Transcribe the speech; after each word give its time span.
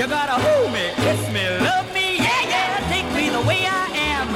You 0.00 0.06
gotta 0.06 0.32
hold 0.32 0.72
me, 0.72 0.92
kiss 0.96 1.28
me, 1.30 1.46
love 1.58 1.92
me, 1.92 2.16
yeah, 2.16 2.48
yeah, 2.48 2.88
take 2.88 3.04
me 3.14 3.28
the 3.28 3.42
way 3.46 3.66
I 3.66 3.86
am. 4.08 4.28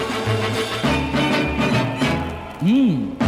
Mmm. 2.60 3.23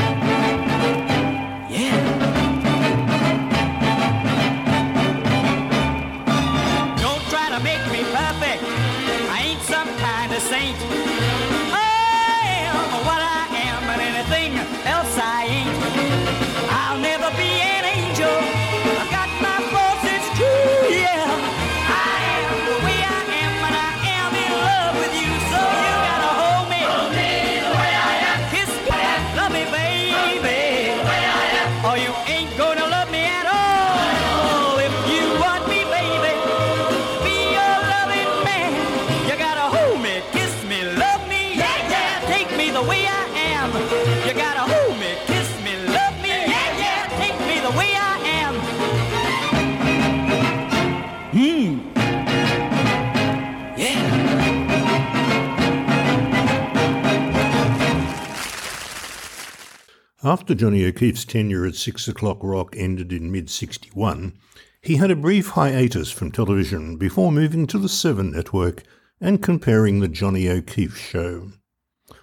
After 60.25 60.55
Johnny 60.55 60.87
O'Keefe's 60.87 61.27
tenure 61.27 61.67
at 61.67 61.75
Six 61.75 62.09
O'Clock 62.09 62.39
Rock 62.41 62.75
ended 62.75 63.13
in 63.13 63.31
mid 63.31 63.51
61, 63.51 64.33
he 64.81 64.97
had 64.97 65.11
a 65.11 65.17
brief 65.17 65.49
hiatus 65.51 66.11
from 66.11 66.33
television 66.33 66.97
before 66.97 67.31
moving 67.31 67.67
to 67.67 67.79
the 67.79 67.89
Seven 67.89 68.31
Network 68.31 68.83
and 69.21 69.43
comparing 69.43 70.01
the 70.01 70.09
Johnny 70.09 70.49
O'Keefe 70.49 70.97
Show. 70.97 71.51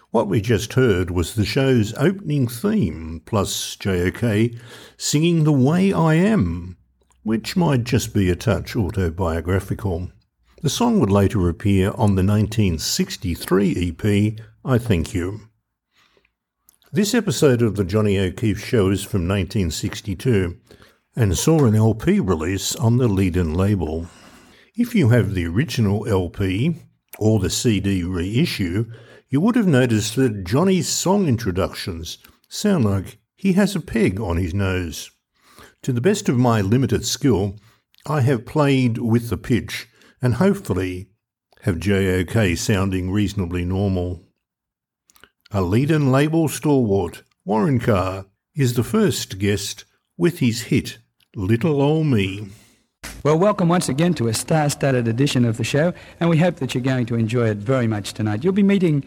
What 0.10 0.28
we 0.28 0.42
just 0.42 0.74
heard 0.74 1.12
was 1.12 1.36
the 1.36 1.46
show's 1.46 1.94
opening 1.94 2.48
theme, 2.48 3.22
plus 3.26 3.76
JOK 3.76 4.56
singing 4.98 5.44
The 5.44 5.52
Way 5.52 5.94
I 5.94 6.16
Am, 6.16 6.78
which 7.22 7.56
might 7.56 7.84
just 7.84 8.12
be 8.12 8.28
a 8.32 8.36
touch 8.36 8.76
autobiographical. 8.76 10.12
The 10.64 10.70
song 10.70 11.00
would 11.00 11.12
later 11.12 11.48
appear 11.48 11.90
on 11.90 12.16
the 12.16 12.24
1963 12.24 13.96
EP, 14.00 14.40
I 14.66 14.80
Thank 14.80 15.14
You. 15.14 15.42
This 16.96 17.16
episode 17.16 17.64
of 17.64 17.76
the 17.76 17.84
Johnny 17.84 18.20
O'Keefe 18.20 18.64
Show 18.64 18.92
is 18.92 19.02
from 19.02 19.28
1962 19.28 20.60
and 21.16 21.36
saw 21.36 21.66
an 21.66 21.74
LP 21.74 22.20
release 22.20 22.76
on 22.76 22.98
the 22.98 23.08
Leedon 23.08 23.56
label. 23.56 24.06
If 24.76 24.94
you 24.94 25.10
have 25.10 25.34
the 25.34 25.48
original 25.48 26.08
LP 26.08 26.76
or 27.18 27.40
the 27.40 27.50
CD 27.50 28.04
reissue, 28.04 28.92
you 29.28 29.42
would 29.42 29.56
have 29.56 29.66
noticed 29.66 30.16
that 30.18 30.44
Johnny's 30.44 30.88
song 30.88 31.28
introductions 31.28 32.20
sound 32.48 32.86
like 32.86 33.18
he 33.36 33.54
has 33.54 33.76
a 33.76 33.80
peg 33.80 34.20
on 34.22 34.38
his 34.38 34.54
nose. 34.54 35.10
To 35.82 35.94
the 35.94 36.00
best 36.00 36.30
of 36.30 36.38
my 36.38 36.62
limited 36.62 37.08
skill, 37.08 37.56
I 38.06 38.22
have 38.22 38.46
played 38.46 39.00
with 39.00 39.32
the 39.32 39.38
pitch 39.38 39.88
and 40.22 40.36
hopefully 40.36 41.10
have 41.62 41.80
JOK 41.80 42.56
sounding 42.56 43.10
reasonably 43.10 43.66
normal. 43.66 44.28
A 45.56 45.58
Leedon 45.58 46.10
label 46.10 46.48
stalwart, 46.48 47.22
Warren 47.46 47.80
Carr, 47.80 48.26
is 48.56 48.74
the 48.74 48.84
first 48.84 49.38
guest 49.38 49.86
with 50.18 50.40
his 50.40 50.62
hit, 50.64 50.98
Little 51.36 51.80
Ol' 51.80 52.04
Me. 52.04 52.48
Well, 53.22 53.38
welcome 53.38 53.70
once 53.70 53.88
again 53.88 54.16
to 54.16 54.30
a 54.30 54.34
star-studded 54.34 55.08
edition 55.08 55.46
of 55.46 55.58
the 55.58 55.64
show, 55.64 55.94
and 56.20 56.28
we 56.28 56.38
hope 56.40 56.56
that 56.56 56.74
you're 56.74 56.82
going 56.82 57.06
to 57.06 57.16
enjoy 57.16 57.50
it 57.50 57.58
very 57.58 57.86
much 57.86 58.14
tonight. 58.14 58.44
You'll 58.44 58.54
be 58.54 58.64
meeting 58.64 59.06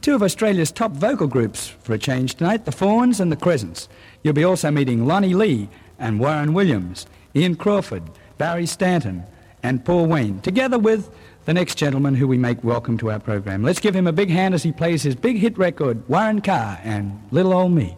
two 0.00 0.14
of 0.14 0.22
Australia's 0.22 0.70
top 0.70 0.92
vocal 0.92 1.26
groups 1.26 1.66
for 1.66 1.94
a 1.94 1.98
change 1.98 2.36
tonight, 2.36 2.64
the 2.64 2.70
Fauns 2.70 3.18
and 3.18 3.32
the 3.32 3.36
Crescents. 3.36 3.88
You'll 4.22 4.34
be 4.34 4.44
also 4.44 4.70
meeting 4.70 5.04
Lonnie 5.04 5.34
Lee 5.34 5.68
and 5.98 6.20
Warren 6.20 6.54
Williams, 6.54 7.08
Ian 7.34 7.56
Crawford, 7.56 8.04
Barry 8.38 8.66
Stanton, 8.66 9.24
and 9.64 9.84
Paul 9.84 10.06
Wayne, 10.06 10.40
together 10.42 10.78
with 10.78 11.10
the 11.48 11.54
next 11.54 11.76
gentleman 11.76 12.14
who 12.14 12.28
we 12.28 12.36
make 12.36 12.62
welcome 12.62 12.98
to 12.98 13.10
our 13.10 13.18
program. 13.18 13.62
Let's 13.62 13.80
give 13.80 13.96
him 13.96 14.06
a 14.06 14.12
big 14.12 14.28
hand 14.28 14.52
as 14.52 14.62
he 14.62 14.70
plays 14.70 15.02
his 15.02 15.14
big 15.14 15.38
hit 15.38 15.56
record, 15.56 16.06
Warren 16.06 16.42
Carr 16.42 16.78
and 16.84 17.26
Little 17.30 17.54
Old 17.54 17.72
Me. 17.72 17.96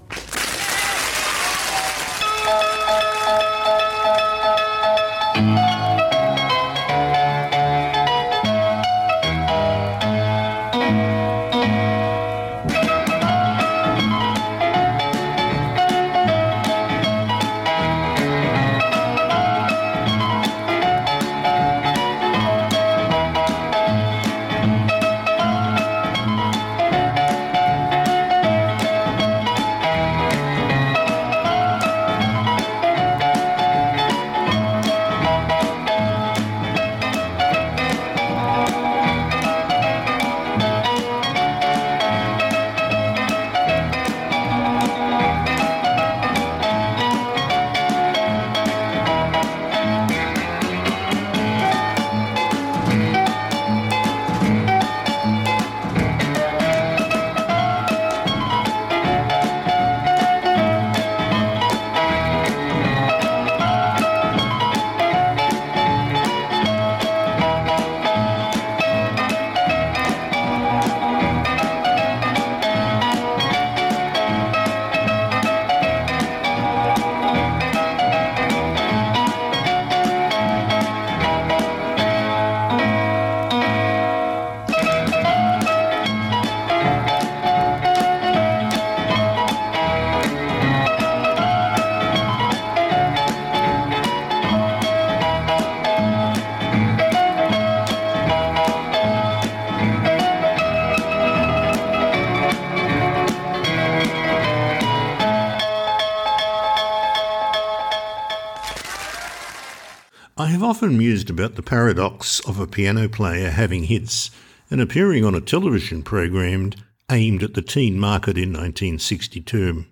I 110.40 110.46
have 110.46 110.62
often 110.62 110.96
mused 110.96 111.28
about 111.28 111.56
the 111.56 111.62
paradox 111.62 112.40
of 112.48 112.58
a 112.58 112.66
piano 112.66 113.10
player 113.10 113.50
having 113.50 113.84
hits 113.84 114.30
and 114.70 114.80
appearing 114.80 115.22
on 115.22 115.34
a 115.34 115.40
television 115.42 116.02
program 116.02 116.72
aimed 117.10 117.42
at 117.42 117.52
the 117.52 117.60
teen 117.60 118.00
market 118.00 118.38
in 118.38 118.48
1962. 118.48 119.84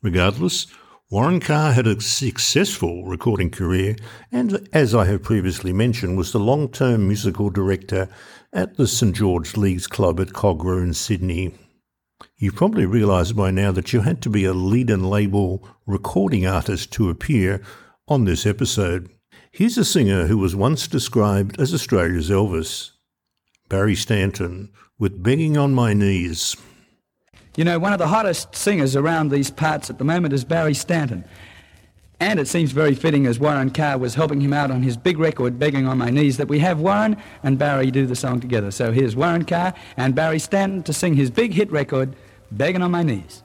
Regardless, 0.00 0.66
Warren 1.10 1.40
Carr 1.40 1.72
had 1.72 1.86
a 1.86 2.00
successful 2.00 3.04
recording 3.04 3.50
career 3.50 3.96
and, 4.32 4.66
as 4.72 4.94
I 4.94 5.04
have 5.04 5.24
previously 5.24 5.74
mentioned, 5.74 6.16
was 6.16 6.32
the 6.32 6.40
long 6.40 6.70
term 6.70 7.06
musical 7.06 7.50
director 7.50 8.08
at 8.50 8.78
the 8.78 8.86
St 8.86 9.14
George 9.14 9.58
Leagues 9.58 9.86
Club 9.86 10.20
at 10.20 10.32
in 10.32 10.94
Sydney. 10.94 11.54
You've 12.38 12.56
probably 12.56 12.86
realised 12.86 13.36
by 13.36 13.50
now 13.50 13.72
that 13.72 13.92
you 13.92 14.00
had 14.00 14.22
to 14.22 14.30
be 14.30 14.46
a 14.46 14.54
Leedon 14.54 15.10
label 15.10 15.68
recording 15.84 16.46
artist 16.46 16.92
to 16.92 17.10
appear 17.10 17.60
on 18.08 18.24
this 18.24 18.46
episode. 18.46 19.10
Here's 19.54 19.76
a 19.76 19.84
singer 19.84 20.28
who 20.28 20.38
was 20.38 20.56
once 20.56 20.88
described 20.88 21.60
as 21.60 21.74
Australia's 21.74 22.30
Elvis, 22.30 22.92
Barry 23.68 23.94
Stanton, 23.94 24.72
with 24.98 25.22
Begging 25.22 25.58
on 25.58 25.74
My 25.74 25.92
Knees. 25.92 26.56
You 27.58 27.64
know, 27.64 27.78
one 27.78 27.92
of 27.92 27.98
the 27.98 28.06
hottest 28.06 28.56
singers 28.56 28.96
around 28.96 29.30
these 29.30 29.50
parts 29.50 29.90
at 29.90 29.98
the 29.98 30.04
moment 30.04 30.32
is 30.32 30.42
Barry 30.42 30.72
Stanton. 30.72 31.26
And 32.18 32.40
it 32.40 32.48
seems 32.48 32.72
very 32.72 32.94
fitting 32.94 33.26
as 33.26 33.38
Warren 33.38 33.68
Carr 33.68 33.98
was 33.98 34.14
helping 34.14 34.40
him 34.40 34.54
out 34.54 34.70
on 34.70 34.82
his 34.82 34.96
big 34.96 35.18
record, 35.18 35.58
Begging 35.58 35.86
on 35.86 35.98
My 35.98 36.08
Knees, 36.08 36.38
that 36.38 36.48
we 36.48 36.60
have 36.60 36.80
Warren 36.80 37.18
and 37.42 37.58
Barry 37.58 37.90
do 37.90 38.06
the 38.06 38.16
song 38.16 38.40
together. 38.40 38.70
So 38.70 38.90
here's 38.90 39.14
Warren 39.14 39.44
Carr 39.44 39.74
and 39.98 40.14
Barry 40.14 40.38
Stanton 40.38 40.82
to 40.84 40.94
sing 40.94 41.12
his 41.12 41.30
big 41.30 41.52
hit 41.52 41.70
record, 41.70 42.16
Begging 42.50 42.80
on 42.80 42.90
My 42.90 43.02
Knees. 43.02 43.42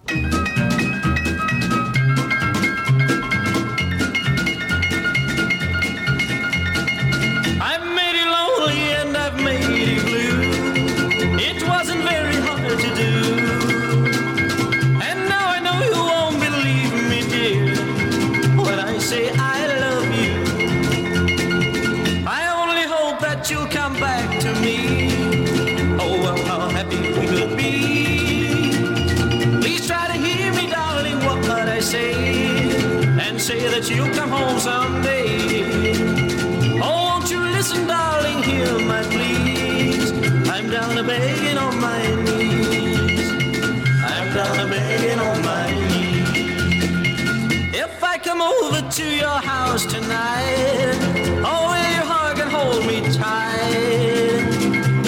Over 48.63 48.81
to 48.89 49.15
your 49.15 49.39
house 49.54 49.86
tonight, 49.86 50.98
oh, 51.45 51.68
will 51.69 51.92
your 51.95 52.06
hug 52.13 52.39
and 52.39 52.50
hold 52.50 52.86
me 52.86 53.01
tight? 53.13 54.45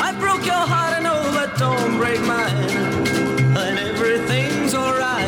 I 0.02 0.12
broke 0.20 0.46
your 0.46 0.66
heart, 0.72 0.98
I 0.98 1.02
know, 1.02 1.22
but 1.34 1.58
don't 1.58 1.98
break 1.98 2.22
mine. 2.22 2.70
And 3.58 3.80
everything's 3.80 4.74
alright. 4.74 5.26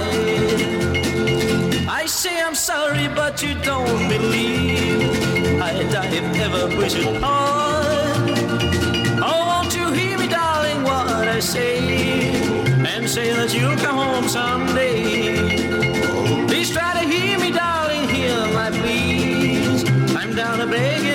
I 1.89 2.05
say 2.05 2.41
I'm 2.41 2.55
sorry, 2.55 3.07
but 3.07 3.41
you 3.41 3.53
don't 3.61 4.07
believe 4.07 5.61
I'd 5.61 5.91
die 5.91 6.07
if 6.07 6.37
ever 6.45 6.67
we 6.77 6.89
should 6.89 7.21
part. 7.21 8.39
Oh, 9.23 9.41
won't 9.49 9.75
you 9.75 9.91
hear 9.91 10.17
me, 10.17 10.27
darling, 10.27 10.83
what 10.83 11.07
I 11.27 11.39
say? 11.39 12.31
And 12.85 13.09
say 13.09 13.33
that 13.33 13.53
you'll 13.53 13.77
come 13.77 13.97
home 13.97 14.27
someday. 14.27 15.70
I'm 20.61 20.69
down 20.69 21.10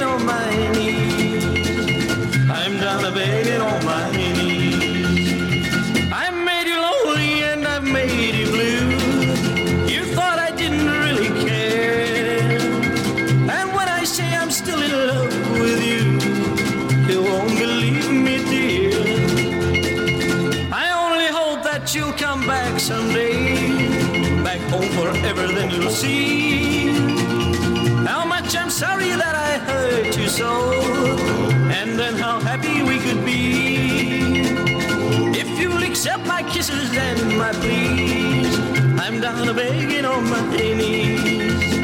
kisses 36.67 36.97
and 36.97 37.39
my 37.39 37.53
pleas. 37.53 38.59
I'm 38.99 39.21
down 39.21 39.49
a 39.49 39.55
begging 39.55 40.05
on 40.05 40.29
my 40.29 40.57
knees. 40.57 41.79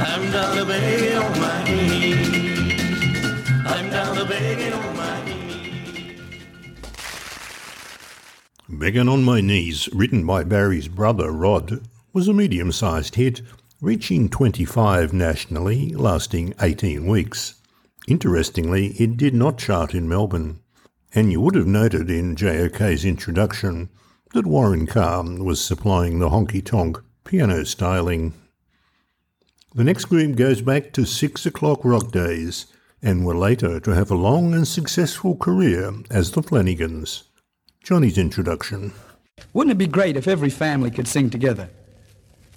I'm 0.00 0.30
down 0.30 0.58
a 0.58 0.66
begging 0.66 1.16
on 1.16 1.40
my 1.40 1.64
knees. 1.64 3.16
I'm 3.66 3.90
down 3.90 4.18
a 4.18 4.24
begging 4.24 4.72
on 4.72 4.96
my 4.96 5.24
knees. 5.24 6.20
Begging 8.68 9.08
on 9.08 9.22
My 9.22 9.40
Knees, 9.40 9.88
written 9.92 10.26
by 10.26 10.44
Barry's 10.44 10.88
brother 10.88 11.30
Rod, 11.30 11.80
was 12.12 12.28
a 12.28 12.34
medium 12.34 12.72
sized 12.72 13.14
hit, 13.14 13.40
reaching 13.80 14.28
25 14.28 15.12
nationally, 15.12 15.94
lasting 15.94 16.54
18 16.60 17.06
weeks. 17.06 17.54
Interestingly, 18.08 18.88
it 18.98 19.16
did 19.16 19.34
not 19.34 19.58
chart 19.58 19.94
in 19.94 20.08
Melbourne, 20.08 20.61
and 21.14 21.30
you 21.30 21.40
would 21.40 21.54
have 21.54 21.66
noted 21.66 22.10
in 22.10 22.36
JOK's 22.36 23.04
introduction 23.04 23.90
that 24.32 24.46
Warren 24.46 24.86
Carr 24.86 25.22
was 25.24 25.62
supplying 25.62 26.18
the 26.18 26.30
honky 26.30 26.64
tonk 26.64 26.98
piano 27.24 27.64
styling. 27.64 28.32
The 29.74 29.84
next 29.84 30.06
group 30.06 30.36
goes 30.36 30.62
back 30.62 30.92
to 30.92 31.04
six 31.04 31.44
o'clock 31.46 31.84
rock 31.84 32.12
days 32.12 32.66
and 33.02 33.26
were 33.26 33.34
later 33.34 33.80
to 33.80 33.90
have 33.90 34.10
a 34.10 34.14
long 34.14 34.54
and 34.54 34.66
successful 34.66 35.36
career 35.36 35.92
as 36.10 36.32
the 36.32 36.42
Flanagans. 36.42 37.24
Johnny's 37.82 38.18
introduction. 38.18 38.92
Wouldn't 39.52 39.72
it 39.72 39.78
be 39.78 39.86
great 39.86 40.16
if 40.16 40.28
every 40.28 40.50
family 40.50 40.90
could 40.90 41.08
sing 41.08 41.28
together? 41.28 41.68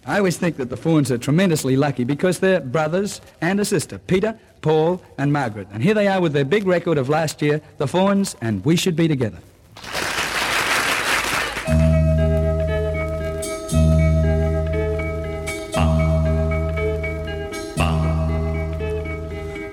I 0.07 0.19
always 0.19 0.37
think 0.37 0.57
that 0.57 0.69
the 0.69 0.77
Fauns 0.77 1.09
are 1.09 1.17
tremendously 1.17 1.75
lucky 1.75 2.03
because 2.03 2.37
they're 2.37 2.59
brothers 2.59 3.21
and 3.41 3.59
a 3.59 3.65
sister, 3.65 3.97
Peter, 3.97 4.37
Paul, 4.61 5.01
and 5.17 5.33
Margaret. 5.33 5.67
And 5.71 5.81
here 5.81 5.95
they 5.95 6.07
are 6.07 6.21
with 6.21 6.33
their 6.33 6.45
big 6.45 6.67
record 6.67 6.99
of 6.99 7.09
last 7.09 7.41
year, 7.41 7.59
the 7.77 7.87
Fauns, 7.87 8.35
and 8.39 8.63
We 8.63 8.75
Should 8.75 8.95
Be 8.95 9.07
Together. 9.07 9.39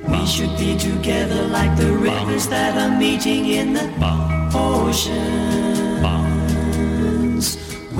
We 0.08 0.26
should 0.26 0.56
be 0.56 0.78
together 0.78 1.46
like 1.48 1.76
the 1.76 1.92
rivers 1.92 2.48
that 2.48 2.78
are 2.78 2.98
meeting 2.98 3.48
in 3.48 3.74
the 3.74 4.50
ocean. 4.54 5.71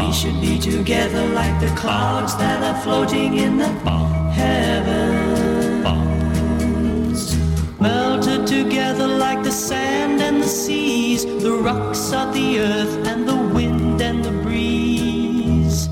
We 0.06 0.12
should 0.12 0.40
be 0.40 0.58
together 0.58 1.24
like 1.28 1.60
the 1.60 1.68
clouds 1.76 2.36
that 2.36 2.62
are 2.62 2.80
floating 2.82 3.38
in 3.38 3.56
the 3.56 3.68
heavens. 4.38 5.62
Melted 7.80 8.46
together 8.46 9.06
like 9.06 9.44
the 9.44 9.52
sand 9.52 10.20
and 10.20 10.42
the 10.42 10.48
seas, 10.48 11.24
the 11.24 11.52
rocks 11.52 12.12
of 12.12 12.34
the 12.34 12.58
earth 12.58 13.06
and 13.06 13.28
the 13.28 13.36
wind 13.54 14.02
and 14.02 14.24
the 14.24 14.32
breeze. 14.42 15.88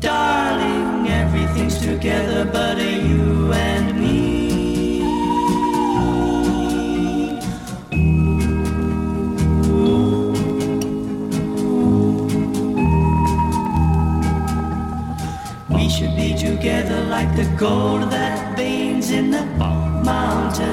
Darling, 0.00 1.08
everything's 1.08 1.78
together 1.78 2.44
but 2.44 2.78
you 2.78 3.52
and 3.52 4.00
me. 4.00 4.21
Together 16.62 17.02
like 17.06 17.34
the 17.34 17.44
gold 17.58 18.02
that 18.02 18.56
veins 18.56 19.10
in 19.10 19.32
the 19.32 19.44
mountains. 20.04 20.64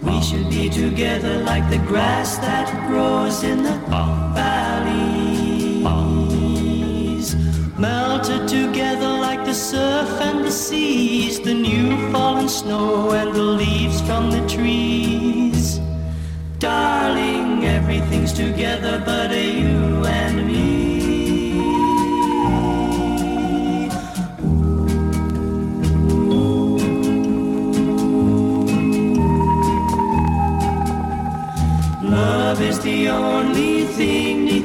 We 0.00 0.22
should 0.22 0.48
be 0.48 0.70
together 0.70 1.36
like 1.44 1.68
the 1.68 1.76
grass 1.86 2.38
that 2.38 2.88
grows 2.88 3.42
in 3.42 3.62
the 3.62 3.76
valleys. 4.34 5.84
melted 7.76 8.48
together 8.48 9.08
like 9.26 9.44
the 9.44 9.52
surf 9.52 10.08
and 10.22 10.42
the 10.42 10.50
seas, 10.50 11.40
the 11.40 11.52
new 11.52 12.10
fallen 12.10 12.48
snow 12.48 13.10
and 13.10 13.34
the 13.34 13.42
leaves 13.42 14.00
from 14.00 14.30
the 14.30 14.40
trees. 14.48 15.78
Darling, 16.58 17.66
everything's 17.66 18.32
together 18.32 19.02
but 19.04 19.30
you 19.30 20.06
and 20.06 20.46
me. 20.46 20.49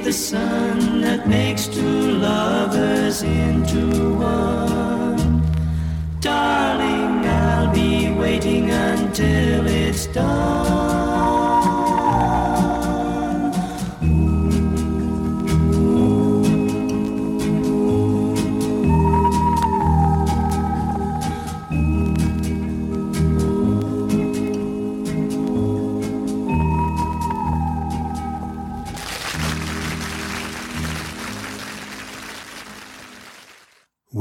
The 0.06 0.14
sun 0.14 1.02
that 1.02 1.28
makes 1.28 1.66
two 1.66 2.12
lovers 2.20 3.24
into 3.24 4.14
one. 4.14 5.42
Darling, 6.20 7.26
I'll 7.26 7.74
be 7.74 8.12
waiting 8.12 8.70
until 8.70 9.66
it's 9.66 10.06
done. 10.06 10.85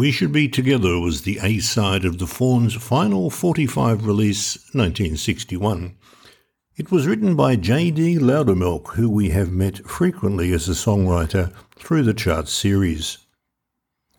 We 0.05 0.13
Should 0.13 0.33
Be 0.33 0.51
Together 0.51 1.01
was 1.01 1.23
the 1.23 1.39
A 1.43 1.61
side 1.61 2.05
of 2.05 2.19
the 2.19 2.27
Fauns' 2.27 2.75
final 2.75 3.31
45 3.31 4.07
release, 4.07 4.57
1961. 4.75 5.97
It 6.77 6.91
was 6.91 7.07
written 7.07 7.35
by 7.35 7.57
J.D. 7.57 8.19
Loudermilk, 8.19 8.97
who 8.97 9.09
we 9.09 9.31
have 9.31 9.51
met 9.51 9.89
frequently 9.89 10.53
as 10.53 10.69
a 10.69 10.73
songwriter 10.73 11.55
through 11.77 12.03
the 12.03 12.13
chart 12.13 12.49
series. 12.49 13.17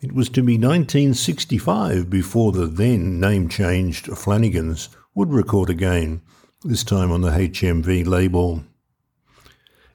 It 0.00 0.10
was 0.10 0.28
to 0.30 0.42
be 0.42 0.54
1965 0.54 2.10
before 2.10 2.50
the 2.50 2.66
then 2.66 3.20
name 3.20 3.48
changed 3.48 4.06
Flanagans 4.06 4.88
would 5.14 5.32
record 5.32 5.70
again, 5.70 6.20
this 6.64 6.82
time 6.82 7.12
on 7.12 7.20
the 7.20 7.30
HMV 7.30 8.04
label. 8.04 8.64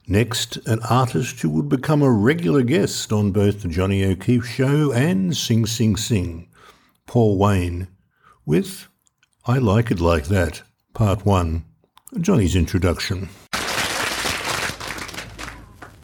Next, 0.08 0.56
an 0.66 0.80
artist 0.90 1.40
who 1.40 1.50
would 1.50 1.68
become 1.68 2.02
a 2.02 2.10
regular 2.10 2.62
guest 2.62 3.12
on 3.12 3.30
both 3.30 3.62
the 3.62 3.68
Johnny 3.68 4.04
O'Keefe 4.04 4.44
Show 4.44 4.90
and 4.90 5.36
Sing 5.36 5.64
Sing 5.64 5.96
Sing, 5.96 6.48
Paul 7.06 7.38
Wayne, 7.38 7.86
with 8.44 8.88
I 9.46 9.58
Like 9.58 9.92
It 9.92 10.00
Like 10.00 10.24
That, 10.24 10.62
Part 10.92 11.24
1, 11.24 11.64
Johnny's 12.20 12.56
introduction. 12.56 13.28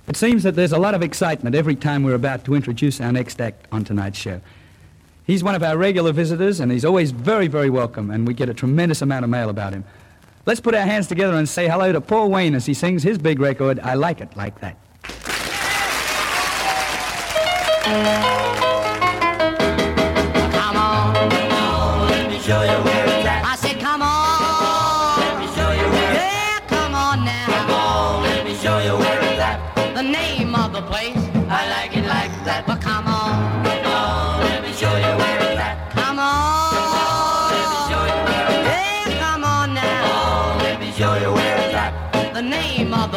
It 0.06 0.16
seems 0.16 0.44
that 0.44 0.54
there's 0.54 0.72
a 0.72 0.78
lot 0.78 0.94
of 0.94 1.02
excitement 1.02 1.56
every 1.56 1.74
time 1.74 2.04
we're 2.04 2.14
about 2.14 2.44
to 2.44 2.54
introduce 2.54 3.00
our 3.00 3.10
next 3.10 3.40
act 3.40 3.66
on 3.72 3.84
tonight's 3.84 4.18
show. 4.18 4.40
He's 5.24 5.42
one 5.42 5.56
of 5.56 5.62
our 5.64 5.76
regular 5.76 6.12
visitors, 6.12 6.60
and 6.60 6.70
he's 6.70 6.84
always 6.84 7.10
very, 7.10 7.48
very 7.48 7.68
welcome, 7.68 8.12
and 8.12 8.28
we 8.28 8.32
get 8.32 8.48
a 8.48 8.54
tremendous 8.54 9.02
amount 9.02 9.24
of 9.24 9.30
mail 9.30 9.50
about 9.50 9.72
him. 9.72 9.84
Let's 10.48 10.60
put 10.60 10.74
our 10.74 10.86
hands 10.86 11.06
together 11.08 11.34
and 11.34 11.46
say 11.46 11.68
hello 11.68 11.92
to 11.92 12.00
Paul 12.00 12.30
Wayne 12.30 12.54
as 12.54 12.64
he 12.64 12.72
sings 12.72 13.02
his 13.02 13.18
big 13.18 13.38
record, 13.38 13.78
I 13.80 13.92
Like 13.92 14.22
It 14.22 14.34
Like 14.34 14.58
That. 14.60 14.78
Come 20.54 20.76
on, 20.78 21.30
come 21.30 21.52
on, 21.52 22.08
let 22.08 22.30
me 22.30 22.38
show 22.38 22.62
you 22.62 22.88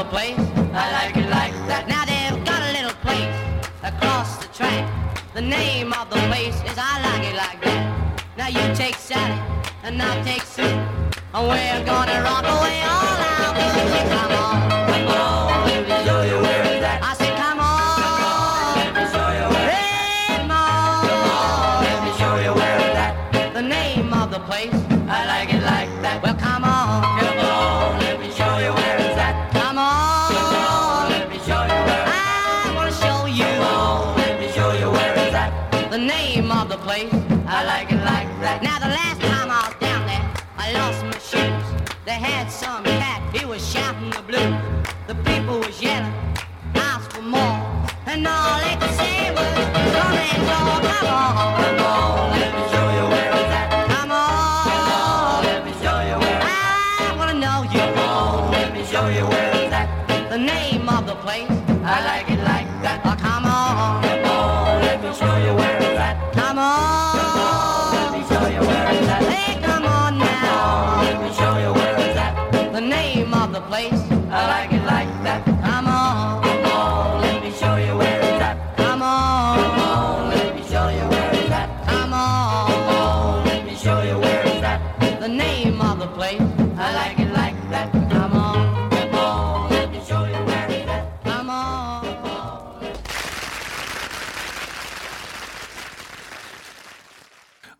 the 0.03 0.09
place. 0.09 0.39
I 0.73 0.85
like 0.97 1.15
it 1.17 1.29
like 1.29 1.53
that. 1.69 1.83
Now 1.87 2.03
they've 2.09 2.43
got 2.45 2.61
a 2.69 2.71
little 2.77 2.97
place 3.05 3.37
across 3.83 4.37
the 4.37 4.47
track. 4.53 4.83
The 5.33 5.41
name 5.41 5.93
of 5.93 6.09
the 6.09 6.17
place 6.31 6.57
is 6.69 6.75
I 6.77 6.93
like 7.07 7.23
it 7.29 7.35
like 7.35 7.59
that. 7.65 7.81
Now 8.37 8.47
you 8.47 8.63
take 8.73 8.95
Sally 8.95 9.37
and 9.83 10.01
I'll 10.01 10.23
take 10.23 10.41
Sue. 10.41 10.63
And 10.63 11.43
we're 11.49 11.85
gonna 11.85 12.17
rock 12.23 12.45
away 12.55 12.77
all 12.81 13.17
our 13.29 13.53
blues. 13.53 14.01
Come 14.15 14.33
on. 14.45 14.57
Come 14.89 15.07
on, 15.21 15.83
me 15.85 15.97
show 16.07 16.21
you 16.29 16.37
where 16.45 16.63
it's 16.71 16.85
at. 16.91 16.99
I 17.03 17.13
said, 17.19 17.33
come 17.37 17.59
on. 17.59 18.77
Let 18.81 18.91
me 18.97 19.03
show 19.13 19.29
you 19.37 19.47
where 19.53 19.69
it's 19.69 19.77
Hey, 19.77 20.37
come 20.37 20.51
on. 20.51 22.05
me 22.05 22.11
show 22.21 22.35
you 22.45 22.53
where 22.59 22.77
it's 22.85 22.97
at. 23.05 23.53
The 23.53 23.61
name 23.61 24.13
of 24.13 24.31
the 24.31 24.39
place. 24.49 24.73
I 25.17 25.19
like 25.33 25.53
it 25.53 25.61
like 25.63 25.89
that. 26.01 26.23
Well. 26.23 26.35
Come 26.41 26.63
on, 26.63 27.20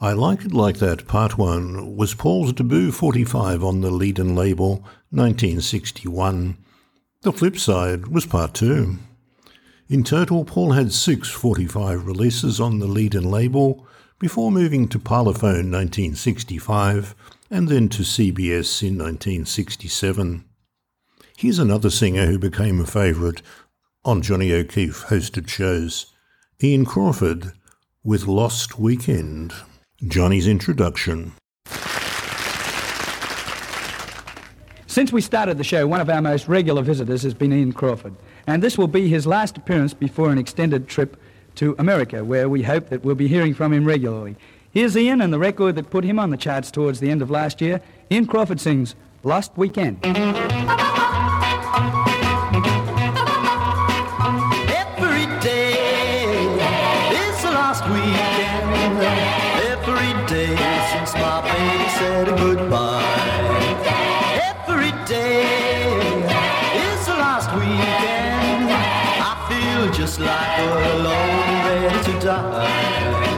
I 0.04 0.14
Like 0.14 0.46
It 0.46 0.52
Like 0.52 0.78
That 0.78 1.06
Part 1.06 1.38
1 1.38 1.96
was 1.96 2.16
Paul's 2.16 2.54
debut 2.54 2.92
45 2.92 3.64
on 3.64 3.82
the 3.82 3.92
Leedon 3.92 4.36
label 4.36 4.78
1961. 5.12 6.58
The 7.22 7.32
flip 7.32 7.56
side 7.60 8.08
was 8.08 8.26
Part 8.26 8.56
2. 8.56 8.98
In 9.90 10.04
total, 10.04 10.44
Paul 10.44 10.72
had 10.72 10.92
six 10.92 11.30
45 11.30 12.08
releases 12.08 12.60
on 12.60 12.80
the 12.80 12.88
Leedon 12.88 13.30
label 13.30 13.86
before 14.18 14.52
moving 14.52 14.88
to 14.88 14.98
Parlophone 14.98 15.70
1965 15.70 17.14
and 17.52 17.70
then 17.70 17.88
to 17.90 18.02
CBS 18.02 18.82
in 18.82 18.98
1967. 18.98 20.46
Here's 21.38 21.60
another 21.60 21.92
singer 21.92 22.26
who 22.26 22.40
became 22.40 22.82
a 22.82 22.88
favourite 22.88 23.44
on 24.04 24.24
Johnny 24.24 24.52
O'Keefe 24.52 25.04
hosted 25.10 25.48
shows 25.48 26.08
Ian 26.64 26.86
Crawford 26.86 27.52
with 28.04 28.26
Lost 28.26 28.80
Weekend. 28.80 29.54
Johnny's 30.08 30.48
introduction. 30.48 31.34
Since 34.88 35.14
we 35.14 35.22
started 35.22 35.58
the 35.58 35.64
show, 35.64 35.86
one 35.88 36.02
of 36.02 36.10
our 36.10 36.22
most 36.22 36.48
regular 36.48 36.82
visitors 36.82 37.22
has 37.22 37.34
been 37.34 37.54
Ian 37.54 37.72
Crawford, 37.72 38.16
and 38.48 38.64
this 38.64 38.78
will 38.78 38.88
be 38.88 39.08
his 39.08 39.28
last 39.28 39.58
appearance 39.58 39.94
before 39.94 40.32
an 40.32 40.38
extended 40.38 40.88
trip 40.88 41.18
to 41.56 41.76
America, 41.78 42.26
where 42.26 42.50
we 42.50 42.64
hope 42.64 42.90
that 42.90 43.06
we'll 43.06 43.16
be 43.16 43.28
hearing 43.28 43.54
from 43.54 43.72
him 43.72 43.86
regularly. 43.86 44.36
Here's 44.72 44.98
Ian 44.98 45.22
and 45.22 45.32
the 45.32 45.40
record 45.40 45.76
that 45.76 45.92
put 45.92 46.04
him 46.04 46.18
on 46.18 46.32
the 46.32 46.38
charts 46.38 46.72
towards 46.72 47.00
the 47.00 47.12
end 47.12 47.22
of 47.22 47.30
last 47.30 47.62
year. 47.62 47.82
Ian 48.10 48.26
Crawford 48.26 48.60
sings 48.60 48.96
Lost 49.24 49.56
Weekend. 49.56 50.00
since 60.92 61.14
my 61.14 61.42
baby 61.42 61.90
said 61.98 62.28
goodbye. 62.38 63.04
Every 64.50 64.94
day 65.06 65.44
is 66.86 67.06
the 67.06 67.16
last 67.24 67.50
weekend. 67.54 68.72
I 69.30 69.34
feel 69.50 69.92
just 69.94 70.20
like 70.20 70.60
a 70.60 70.70
lone 71.06 71.66
ready 71.68 72.00
to 72.06 72.14
die. 72.20 73.30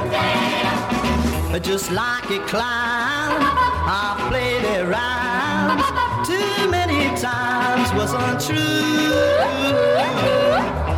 Just 1.62 1.92
like 1.92 2.30
a 2.30 2.40
clown, 2.46 3.40
I 3.88 4.16
played 4.28 4.66
around 4.82 5.80
too 6.26 6.70
many 6.70 7.08
times, 7.18 7.90
was 7.94 8.12
untrue. 8.12 8.58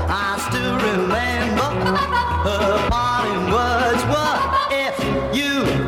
I 0.10 0.38
still 0.50 0.75
remember 0.90 1.70
her 2.48 2.90
parting 2.90 3.46
words. 3.54 4.04
What 4.10 4.40
if 4.72 4.96
you? 5.36 5.85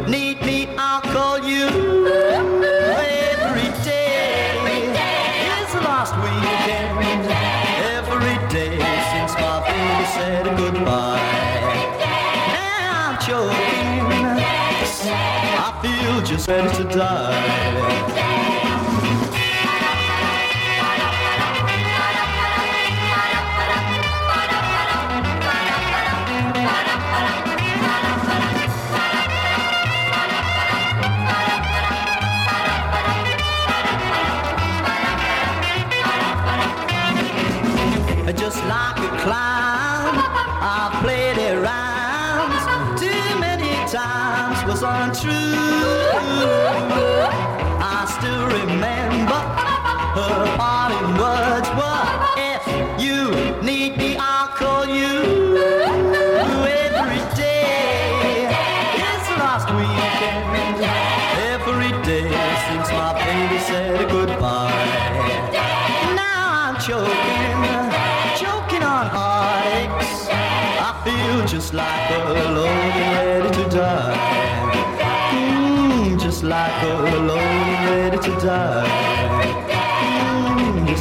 Ready 16.48 16.78
to 16.78 16.84
die. 16.86 17.98
Just 38.38 38.64
like 38.66 38.98
a 39.00 39.18
clown, 39.24 40.14
I 40.62 41.00
played 41.02 41.38
it 41.38 41.58
round. 41.60 42.98
Too 42.98 43.40
many 43.40 43.72
times 43.92 44.64
was 44.66 44.84
untrue. 44.84 45.77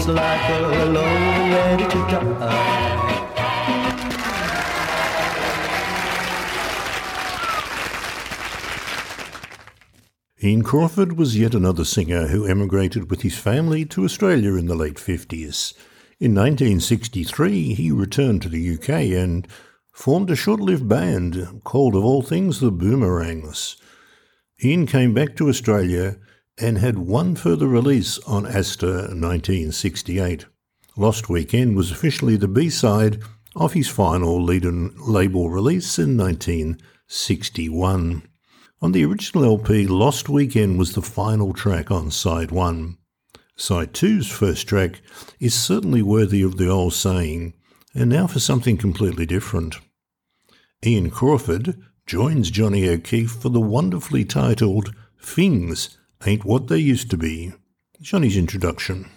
Like 0.08 0.50
a 0.50 0.84
lonely 0.84 1.54
ready 1.54 1.84
to 1.84 1.98
die. 2.08 2.96
Ian 10.42 10.62
Crawford 10.62 11.16
was 11.16 11.36
yet 11.36 11.54
another 11.54 11.84
singer 11.84 12.28
who 12.28 12.46
emigrated 12.46 13.10
with 13.10 13.22
his 13.22 13.36
family 13.36 13.84
to 13.86 14.04
Australia 14.04 14.54
in 14.54 14.66
the 14.66 14.76
late 14.76 14.96
50s. 14.96 15.74
In 16.20 16.34
1963, 16.34 17.74
he 17.74 17.90
returned 17.90 18.42
to 18.42 18.48
the 18.48 18.74
UK 18.74 18.88
and 19.16 19.48
formed 19.92 20.30
a 20.30 20.36
short 20.36 20.60
lived 20.60 20.88
band 20.88 21.62
called, 21.64 21.96
of 21.96 22.04
all 22.04 22.22
things, 22.22 22.60
the 22.60 22.70
Boomerangs. 22.70 23.76
Ian 24.62 24.86
came 24.86 25.12
back 25.12 25.34
to 25.36 25.48
Australia 25.48 26.16
and 26.58 26.78
had 26.78 26.98
one 26.98 27.36
further 27.36 27.66
release 27.66 28.18
on 28.20 28.46
Astor 28.46 29.08
1968. 29.08 30.46
Lost 30.96 31.28
Weekend 31.28 31.76
was 31.76 31.90
officially 31.90 32.36
the 32.36 32.48
B 32.48 32.70
side 32.70 33.22
of 33.54 33.74
his 33.74 33.88
final 33.88 34.42
label 34.42 35.50
release 35.50 35.98
in 35.98 36.16
1961. 36.16 38.22
On 38.80 38.92
the 38.92 39.04
original 39.04 39.44
LP, 39.44 39.86
Lost 39.86 40.28
Weekend 40.28 40.78
was 40.78 40.94
the 40.94 41.02
final 41.02 41.52
track 41.52 41.90
on 41.90 42.10
side 42.10 42.50
one. 42.50 42.96
Side 43.56 43.94
two's 43.94 44.30
first 44.30 44.66
track 44.66 45.00
is 45.40 45.54
certainly 45.54 46.02
worthy 46.02 46.42
of 46.42 46.56
the 46.56 46.68
old 46.68 46.92
saying, 46.92 47.54
and 47.94 48.10
now 48.10 48.26
for 48.26 48.40
something 48.40 48.76
completely 48.76 49.24
different. 49.24 49.76
Ian 50.84 51.10
Crawford 51.10 51.82
joins 52.06 52.50
Johnny 52.50 52.88
O'Keefe 52.88 53.30
for 53.30 53.48
the 53.48 53.60
wonderfully 53.60 54.24
titled 54.24 54.94
Things 55.20 55.98
Ain't 56.26 56.44
What 56.44 56.66
They 56.66 56.78
Used 56.78 57.10
to 57.10 57.16
Be. 57.16 57.52
Johnny's 58.00 58.36
introduction. 58.36 59.08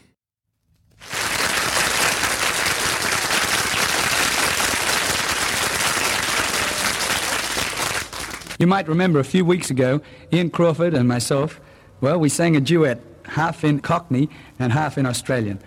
You 8.59 8.67
might 8.67 8.87
remember 8.87 9.19
a 9.19 9.23
few 9.23 9.43
weeks 9.43 9.71
ago, 9.71 10.01
Ian 10.31 10.51
Crawford 10.51 10.93
and 10.93 11.07
myself, 11.07 11.59
well, 11.99 12.19
we 12.19 12.29
sang 12.29 12.55
a 12.55 12.61
duet, 12.61 13.01
half 13.29 13.63
in 13.63 13.79
Cockney 13.79 14.29
and 14.59 14.71
half 14.71 14.95
in 14.97 15.07
Australian. 15.07 15.59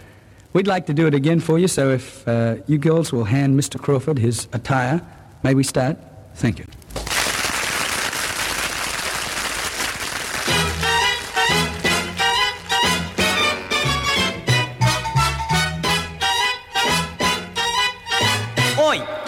We'd 0.53 0.69
like 0.69 0.87
to 0.87 0.95
do 0.95 1.09
it 1.09 1.15
again 1.15 1.41
for 1.41 1.59
you, 1.59 1.67
so 1.67 1.91
if 1.91 2.27
uh, 2.29 2.57
you 2.69 2.79
girls 2.79 3.13
will 3.13 3.25
hand 3.25 3.59
Mr. 3.59 3.81
Crawford 3.81 4.19
his 4.19 4.47
attire, 4.53 5.01
may 5.43 5.55
we 5.55 5.65
start? 5.65 5.97
Thank 6.35 6.61
you. 6.61 6.67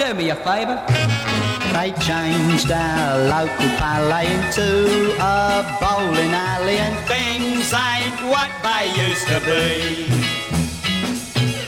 Do 0.09 0.15
me 0.15 0.29
a 0.31 0.37
favour. 0.37 0.77
They 1.73 1.93
changed 2.05 2.71
our 2.71 3.19
local 3.35 3.69
palais 3.81 4.27
into 4.27 5.15
a 5.19 5.65
bowling 5.81 6.33
alley 6.33 6.77
and 6.79 6.97
Things 7.09 7.73
ain't 7.73 8.19
what 8.33 8.51
they 8.63 8.85
used 9.07 9.27
to 9.33 9.39
be. 9.49 10.05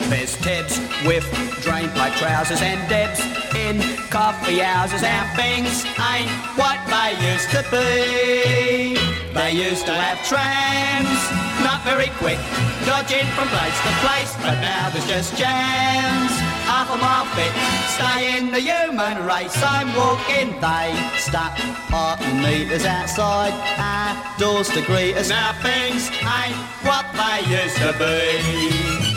There's 0.09 0.37
Ted's 0.37 0.77
with 1.05 1.25
drain 1.63 1.89
pipe 1.89 2.13
trousers 2.13 2.61
and 2.61 2.79
Deb's 2.89 3.21
in 3.55 3.81
coffee 4.09 4.59
houses 4.59 5.01
and 5.03 5.25
things 5.35 5.85
ain't 6.13 6.29
what 6.61 6.79
they 6.93 7.11
used 7.31 7.49
to 7.57 7.63
be. 7.73 8.97
They 9.33 9.51
used 9.51 9.85
to 9.87 9.93
have 9.93 10.17
trams, 10.29 11.21
not 11.65 11.83
very 11.83 12.11
quick, 12.21 12.39
dodging 12.85 13.25
from 13.33 13.47
place 13.49 13.79
to 13.85 13.93
place. 14.05 14.33
But 14.41 14.61
now 14.61 14.89
there's 14.89 15.07
just 15.07 15.35
jams, 15.37 16.46
half 16.67 16.91
a 16.91 16.97
mile 16.97 17.25
thick. 17.35 17.53
Stay 17.95 18.37
in 18.37 18.51
the 18.51 18.59
human 18.59 19.25
race. 19.25 19.55
I'm 19.63 19.89
walking. 19.95 20.51
they 20.59 20.89
stuck 21.17 21.55
hot 21.87 22.19
meters 22.43 22.85
outside 22.85 23.55
our 23.79 24.13
doors 24.37 24.69
to 24.75 24.81
greet 24.81 25.15
us. 25.15 25.29
Now 25.29 25.53
things 25.63 26.11
ain't 26.41 26.59
what 26.83 27.05
they 27.15 27.39
used 27.47 27.77
to 27.83 27.91
be. 27.95 29.07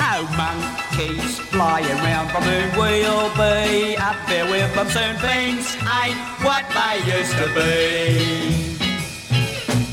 Oh, 0.00 0.24
monkeys 0.36 1.38
flying 1.52 2.00
round 2.06 2.30
the 2.30 2.40
moon, 2.48 2.68
we'll 2.80 3.30
be 3.36 3.96
up 3.96 4.16
there 4.28 4.46
with 4.50 4.74
them 4.74 4.88
soon. 4.88 5.16
Things 5.18 5.76
ain't 6.02 6.18
what 6.44 6.64
they 6.72 6.96
used 7.16 7.36
to 7.40 7.46
be. 7.54 8.76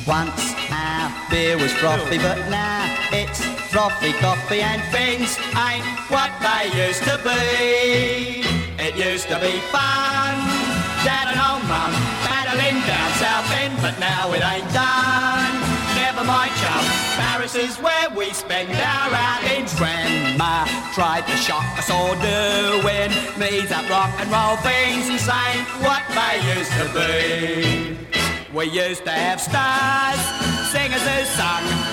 Once 0.08 0.56
our 0.72 1.12
beer 1.30 1.58
was 1.58 1.74
frothy, 1.74 2.17
but 2.17 2.38
now 2.50 2.96
it's 3.12 3.57
frothy 3.78 4.13
coffee 4.13 4.62
and 4.62 4.82
Things 4.90 5.38
ain't 5.54 5.86
what 6.10 6.34
they 6.42 6.66
used 6.74 7.04
to 7.04 7.16
be. 7.22 8.42
It 8.82 8.98
used 8.98 9.30
to 9.30 9.38
be 9.38 9.54
fun. 9.70 10.34
Dad 11.06 11.30
and 11.30 11.38
old 11.38 11.62
mum 11.70 11.94
paddling 12.26 12.82
down 12.90 13.10
South 13.22 13.46
End, 13.62 13.78
but 13.80 13.94
now 14.00 14.34
it 14.34 14.42
ain't 14.42 14.66
done. 14.74 15.54
Never 15.94 16.24
mind, 16.26 16.54
chum. 16.58 16.86
Paris 17.22 17.54
is 17.54 17.78
where 17.78 18.10
we 18.18 18.34
spend 18.34 18.74
our 18.74 19.13
outings. 19.13 19.76
Grandma 19.76 20.66
tried 20.98 21.28
to 21.30 21.38
shock 21.38 21.70
us 21.78 21.92
all 21.92 22.16
doing 22.18 23.12
these 23.38 23.72
up 23.72 23.88
rock 23.92 24.10
and 24.18 24.28
roll 24.34 24.58
things. 24.66 25.06
Things 25.06 25.30
ain't 25.30 25.70
what 25.86 26.02
they 26.18 26.36
used 26.58 26.74
to 26.82 26.86
be. 26.98 27.98
We 28.52 28.66
used 28.74 29.04
to 29.04 29.12
have 29.12 29.40
stars, 29.40 30.22
singers 30.74 31.06
who 31.06 31.26
sung 31.38 31.87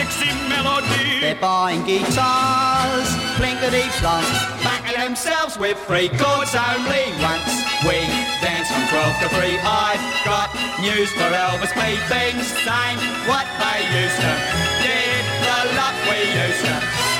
Dixie 0.00 0.32
melody. 0.48 1.20
they're 1.20 1.34
buying 1.34 1.84
guitars, 1.84 3.08
plinkety 3.36 3.84
plonk. 4.00 4.24
Backing 4.64 4.98
themselves 4.98 5.58
with 5.58 5.76
three 5.84 6.08
chords 6.08 6.56
only. 6.56 7.04
Once 7.20 7.52
we 7.84 8.08
dance 8.40 8.72
from 8.72 8.88
12 8.88 9.20
to 9.20 9.28
3. 9.28 9.60
I've 9.60 10.00
got 10.24 10.48
news 10.80 11.12
for 11.12 11.28
Elvis 11.28 11.76
P. 11.76 12.00
Things 12.08 12.48
ain't 12.64 13.04
what 13.28 13.44
they 13.60 13.80
used 14.00 14.16
to. 14.24 14.32
Did 14.80 15.24
the 15.44 15.58
love 15.76 15.96
we 16.08 16.18
used 16.32 16.64
to. 16.64 16.76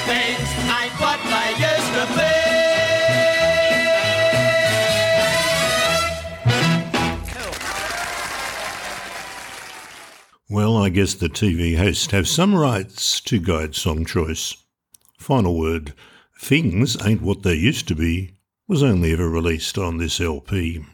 Things 0.09 0.49
ain't 0.73 0.97
what 1.05 1.21
they 1.21 1.51
used 1.61 1.93
to 2.01 2.05
be. 2.17 2.60
I 10.53 10.89
guess 10.89 11.15
the 11.15 11.29
TV 11.29 11.77
hosts 11.77 12.11
have 12.11 12.27
some 12.27 12.55
rights 12.55 13.21
to 13.21 13.39
guide 13.39 13.77
song 13.77 14.05
choice. 14.05 14.57
Final 15.17 15.57
word 15.57 15.95
Things 16.41 16.97
Ain't 17.07 17.23
What 17.23 17.45
They 17.45 17.55
Used 17.55 17.87
to 17.89 17.95
Be 17.95 18.33
was 18.67 18.83
only 18.83 19.13
ever 19.13 19.29
released 19.31 19.79
on 19.79 19.99
this 19.99 20.21
LP. 20.21 20.85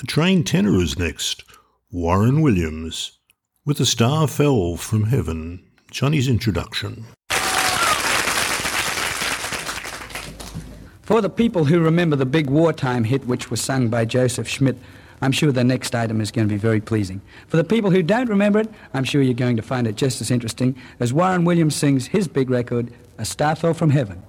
A 0.00 0.06
trained 0.06 0.48
tenor 0.48 0.80
is 0.80 0.98
next, 0.98 1.44
Warren 1.92 2.40
Williams, 2.40 3.20
with 3.64 3.78
A 3.78 3.86
Star 3.86 4.26
Fell 4.26 4.76
from 4.76 5.04
Heaven, 5.04 5.64
Johnny's 5.92 6.26
introduction. 6.26 7.04
For 11.02 11.20
the 11.20 11.30
people 11.30 11.66
who 11.66 11.78
remember 11.78 12.16
the 12.16 12.26
big 12.26 12.50
wartime 12.50 13.04
hit 13.04 13.26
which 13.26 13.50
was 13.50 13.60
sung 13.60 13.88
by 13.88 14.04
Joseph 14.04 14.48
Schmidt, 14.48 14.78
I'm 15.20 15.32
sure 15.32 15.52
the 15.52 15.64
next 15.64 15.94
item 15.94 16.20
is 16.20 16.30
going 16.30 16.48
to 16.48 16.54
be 16.54 16.58
very 16.58 16.80
pleasing. 16.80 17.20
For 17.48 17.56
the 17.56 17.64
people 17.64 17.90
who 17.90 18.02
don't 18.02 18.28
remember 18.28 18.60
it, 18.60 18.70
I'm 18.92 19.04
sure 19.04 19.22
you're 19.22 19.34
going 19.34 19.56
to 19.56 19.62
find 19.62 19.86
it 19.86 19.96
just 19.96 20.20
as 20.20 20.30
interesting 20.30 20.76
as 21.00 21.12
Warren 21.12 21.44
Williams 21.44 21.74
sings 21.74 22.06
his 22.06 22.28
big 22.28 22.50
record, 22.50 22.92
A 23.18 23.24
Star 23.24 23.56
Fell 23.56 23.74
from 23.74 23.90
Heaven. 23.90 24.22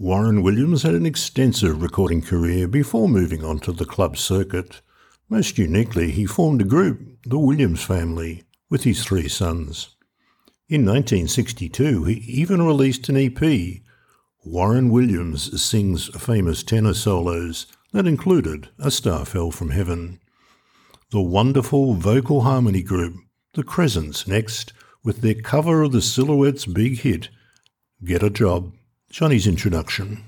Warren 0.00 0.42
Williams 0.44 0.84
had 0.84 0.94
an 0.94 1.04
extensive 1.04 1.82
recording 1.82 2.22
career 2.22 2.68
before 2.68 3.08
moving 3.08 3.44
on 3.44 3.58
to 3.58 3.72
the 3.72 3.84
club 3.84 4.16
circuit. 4.16 4.80
Most 5.28 5.58
uniquely, 5.58 6.12
he 6.12 6.24
formed 6.24 6.62
a 6.62 6.64
group, 6.64 7.00
the 7.26 7.36
Williams 7.36 7.82
family, 7.82 8.44
with 8.70 8.84
his 8.84 9.02
three 9.02 9.26
sons. 9.26 9.96
In 10.68 10.86
1962, 10.86 12.04
he 12.04 12.14
even 12.14 12.62
released 12.62 13.08
an 13.08 13.16
EP, 13.16 13.82
Warren 14.44 14.88
Williams 14.90 15.60
Sings 15.60 16.06
Famous 16.16 16.62
Tenor 16.62 16.94
Solos, 16.94 17.66
that 17.92 18.06
included 18.06 18.68
A 18.78 18.92
Star 18.92 19.24
Fell 19.24 19.50
from 19.50 19.70
Heaven. 19.70 20.20
The 21.10 21.20
wonderful 21.20 21.94
vocal 21.94 22.42
harmony 22.42 22.84
group, 22.84 23.16
the 23.54 23.64
Crescents, 23.64 24.28
next, 24.28 24.72
with 25.02 25.22
their 25.22 25.34
cover 25.34 25.82
of 25.82 25.90
the 25.90 26.02
Silhouettes' 26.02 26.66
big 26.66 27.00
hit, 27.00 27.30
Get 28.04 28.22
a 28.22 28.30
Job, 28.30 28.77
Johnny's 29.10 29.46
introduction. 29.46 30.22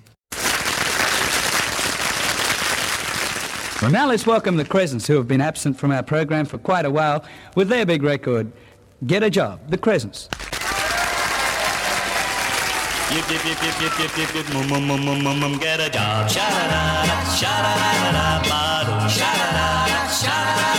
Well, 3.82 3.90
now 3.90 4.06
let's 4.08 4.26
welcome 4.26 4.56
the 4.56 4.64
Crescents, 4.64 5.06
who 5.06 5.16
have 5.16 5.28
been 5.28 5.40
absent 5.40 5.78
from 5.78 5.90
our 5.90 6.02
program 6.02 6.46
for 6.46 6.58
quite 6.58 6.86
a 6.86 6.90
while, 6.90 7.24
with 7.54 7.68
their 7.68 7.84
big 7.84 8.02
record, 8.02 8.50
Get 9.06 9.22
a 9.22 9.30
Job, 9.30 9.60
the 9.68 9.78
Crescents. 9.78 10.28
Yip, 13.14 13.28
yip, 13.30 13.44
yip, 13.44 13.62
yip, 13.62 13.80
yip, 13.80 13.98
yip, 13.98 14.16
yip, 14.16 14.34
yip, 14.34 14.54
mum, 14.54 14.68
mum, 14.68 14.86
mum, 14.86 15.04
mum, 15.04 15.22
mum, 15.24 15.40
mum, 15.40 15.58
get 15.58 15.80
a 15.80 15.90
job. 15.90 16.30
Sha-da-da, 16.30 17.34
sha-da-da-da-da, 17.34 18.42
ba-dum, 18.48 19.08
sha-da-da, 19.08 20.69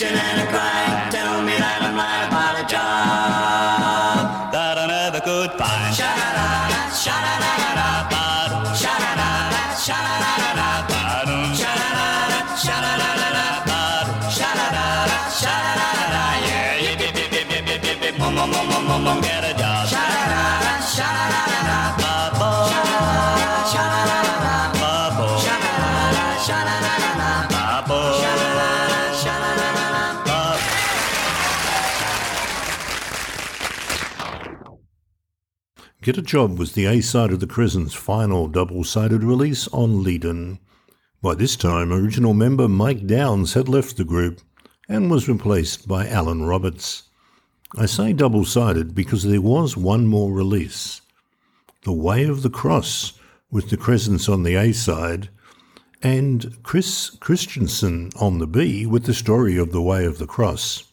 preaching 0.00 0.16
and 0.18 0.48
a 0.48 0.50
crying, 0.50 0.79
Get 36.10 36.18
a 36.18 36.22
Job 36.22 36.58
was 36.58 36.72
the 36.72 36.86
A 36.86 37.00
side 37.02 37.30
of 37.30 37.38
the 37.38 37.46
Crescent's 37.46 37.94
final 37.94 38.48
double 38.48 38.82
sided 38.82 39.22
release 39.22 39.68
on 39.68 40.02
Leedon. 40.02 40.58
By 41.22 41.36
this 41.36 41.54
time, 41.54 41.92
original 41.92 42.34
member 42.34 42.66
Mike 42.66 43.06
Downs 43.06 43.54
had 43.54 43.68
left 43.68 43.96
the 43.96 44.04
group 44.04 44.40
and 44.88 45.08
was 45.08 45.28
replaced 45.28 45.86
by 45.86 46.08
Alan 46.08 46.42
Roberts. 46.42 47.04
I 47.76 47.86
say 47.86 48.12
double 48.12 48.44
sided 48.44 48.92
because 48.92 49.22
there 49.22 49.40
was 49.40 49.76
one 49.76 50.08
more 50.08 50.32
release 50.32 51.00
The 51.84 51.92
Way 51.92 52.24
of 52.24 52.42
the 52.42 52.50
Cross, 52.50 53.12
with 53.48 53.70
the 53.70 53.76
Crescents 53.76 54.28
on 54.28 54.42
the 54.42 54.56
A 54.56 54.72
side, 54.72 55.28
and 56.02 56.60
Chris 56.64 57.10
Christensen 57.20 58.10
on 58.18 58.40
the 58.40 58.48
B 58.48 58.84
with 58.84 59.04
the 59.04 59.14
story 59.14 59.56
of 59.56 59.70
The 59.70 59.80
Way 59.80 60.06
of 60.06 60.18
the 60.18 60.26
Cross. 60.26 60.92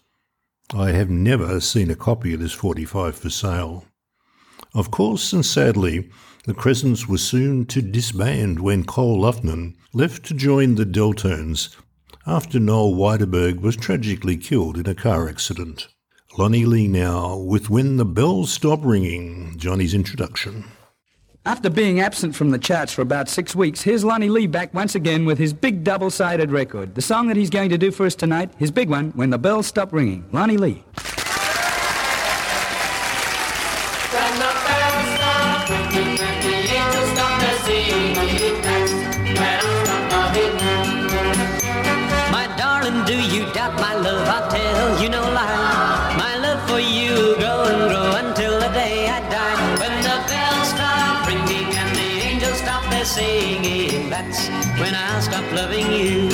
I 0.76 0.92
have 0.92 1.10
never 1.10 1.60
seen 1.60 1.90
a 1.90 1.96
copy 1.96 2.36
of 2.36 2.40
this 2.40 2.54
45 2.54 3.16
for 3.16 3.32
sale. 3.32 3.84
Of 4.78 4.92
course, 4.92 5.34
and 5.34 5.44
sadly, 5.44 6.08
the 6.46 6.54
Crescents 6.54 7.08
were 7.08 7.18
soon 7.18 7.66
to 7.66 7.82
disband 7.82 8.60
when 8.60 8.84
Col 8.84 9.20
Loughnan 9.22 9.74
left 9.92 10.24
to 10.28 10.36
join 10.36 10.76
the 10.76 10.86
Delltones 10.86 11.76
after 12.28 12.60
Noel 12.60 12.94
Widerberg 12.94 13.60
was 13.60 13.76
tragically 13.76 14.38
killed 14.38 14.78
in 14.78 14.88
a 14.88 14.94
car 14.94 15.28
accident. 15.28 15.88
Lonnie 16.38 16.66
Lee 16.66 16.88
now 16.88 17.38
with 17.38 17.72
When 17.72 17.98
the 17.98 18.06
Bells 18.06 18.54
Stop 18.54 18.82
Ringing, 18.84 19.56
Johnny's 19.58 19.96
introduction. 19.96 20.66
After 21.44 21.72
being 21.72 22.00
absent 22.00 22.36
from 22.36 22.52
the 22.52 22.60
charts 22.60 22.94
for 22.94 23.02
about 23.02 23.30
six 23.30 23.56
weeks, 23.56 23.82
here's 23.82 24.04
Lonnie 24.04 24.30
Lee 24.30 24.46
back 24.46 24.76
once 24.76 24.94
again 24.94 25.26
with 25.26 25.40
his 25.40 25.54
big 25.54 25.84
double-sided 25.84 26.52
record. 26.52 26.94
The 26.94 27.02
song 27.02 27.30
that 27.30 27.38
he's 27.38 27.50
going 27.50 27.70
to 27.70 27.80
do 27.80 27.90
for 27.90 28.06
us 28.06 28.14
tonight, 28.14 28.54
his 28.60 28.70
big 28.70 28.92
one, 28.92 29.10
When 29.16 29.32
the 29.32 29.40
Bells 29.40 29.66
Stop 29.66 29.92
Ringing. 29.92 30.30
Lonnie 30.32 30.58
Lee. 30.58 30.84
Loving 55.58 55.92
you. 55.92 56.30